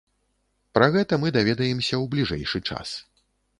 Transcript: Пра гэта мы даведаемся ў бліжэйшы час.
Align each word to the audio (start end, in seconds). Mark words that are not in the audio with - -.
Пра 0.77 0.87
гэта 0.95 1.19
мы 1.25 1.33
даведаемся 1.37 1.95
ў 2.03 2.05
бліжэйшы 2.17 2.65
час. 2.69 2.97